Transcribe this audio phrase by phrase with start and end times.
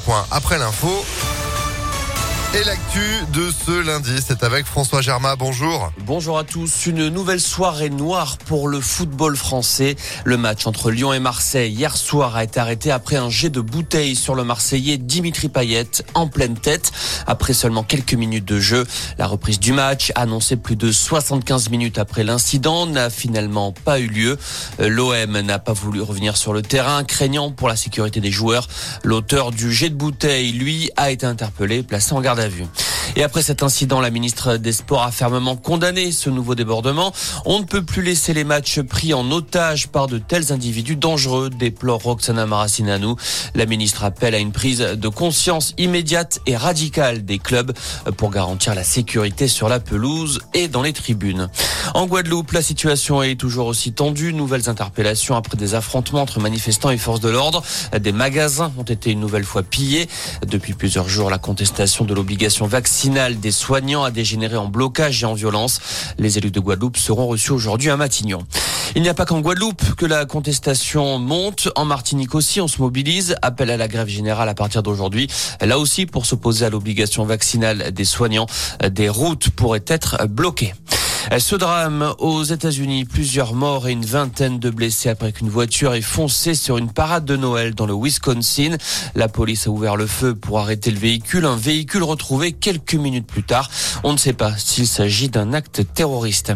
[0.00, 1.04] point après l'info.
[2.56, 3.00] Et l'actu
[3.32, 5.34] de ce lundi, c'est avec François Germain.
[5.36, 5.90] Bonjour.
[6.06, 6.86] Bonjour à tous.
[6.86, 9.96] Une nouvelle soirée noire pour le football français.
[10.24, 13.60] Le match entre Lyon et Marseille hier soir a été arrêté après un jet de
[13.60, 16.92] bouteille sur le Marseillais Dimitri Payet en pleine tête.
[17.26, 18.86] Après seulement quelques minutes de jeu,
[19.18, 24.06] la reprise du match, annoncée plus de 75 minutes après l'incident, n'a finalement pas eu
[24.06, 24.38] lieu.
[24.78, 28.68] L'OM n'a pas voulu revenir sur le terrain, craignant pour la sécurité des joueurs.
[29.02, 32.66] L'auteur du jet de bouteille, lui, a été interpellé, placé en garde à vue.
[33.16, 37.12] Et après cet incident, la ministre des Sports a fermement condamné ce nouveau débordement.
[37.44, 41.50] On ne peut plus laisser les matchs pris en otage par de tels individus dangereux,
[41.50, 43.14] déplore Roxana Maracineanu.
[43.54, 47.72] La ministre appelle à une prise de conscience immédiate et radicale des clubs
[48.16, 51.48] pour garantir la sécurité sur la pelouse et dans les tribunes.
[51.94, 54.32] En Guadeloupe, la situation est toujours aussi tendue.
[54.32, 57.62] Nouvelles interpellations après des affrontements entre manifestants et forces de l'ordre.
[57.98, 60.08] Des magasins ont été une nouvelle fois pillés.
[60.46, 62.93] Depuis plusieurs jours, la contestation de l'obligation vaccinale
[63.40, 65.80] des soignants a dégénéré en blocage et en violence.
[66.16, 68.46] Les élus de Guadeloupe seront reçus aujourd'hui à Matignon.
[68.94, 71.68] Il n'y a pas qu'en Guadeloupe que la contestation monte.
[71.74, 73.34] En Martinique aussi, on se mobilise.
[73.42, 75.28] Appel à la grève générale à partir d'aujourd'hui.
[75.60, 78.46] Là aussi, pour s'opposer à l'obligation vaccinale des soignants,
[78.88, 80.72] des routes pourraient être bloquées.
[81.38, 86.02] Ce drame aux États-Unis, plusieurs morts et une vingtaine de blessés après qu'une voiture ait
[86.02, 88.76] foncé sur une parade de Noël dans le Wisconsin.
[89.14, 93.26] La police a ouvert le feu pour arrêter le véhicule, un véhicule retrouvé quelques minutes
[93.26, 93.70] plus tard.
[94.04, 96.52] On ne sait pas s'il s'agit d'un acte terroriste.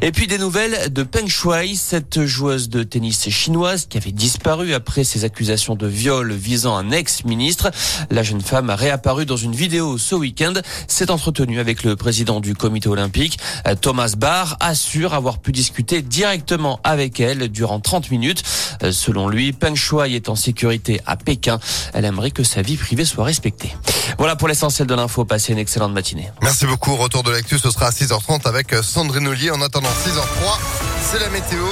[0.00, 4.74] Et puis des nouvelles de Peng Shuai, cette joueuse de tennis chinoise qui avait disparu
[4.74, 7.70] après ses accusations de viol visant un ex-ministre.
[8.10, 10.54] La jeune femme a réapparu dans une vidéo ce week-end,
[10.88, 13.38] s'est entretenue avec le président du comité olympique,
[13.80, 18.42] Thomas Barr, assure avoir pu discuter directement avec elle durant 30 minutes.
[18.90, 21.58] Selon lui, Peng Shuai est en sécurité à Pékin.
[21.92, 23.74] Elle aimerait que sa vie privée soit respectée.
[24.18, 25.24] Voilà pour l'essentiel de l'info.
[25.24, 26.28] Passez une excellente matinée.
[26.42, 26.96] Merci beaucoup.
[26.96, 29.50] Retour de l'actu, ce sera à 6h30 avec Sandrine Ollier.
[29.50, 30.58] En attendant 6h03,
[31.02, 31.66] c'est la météo.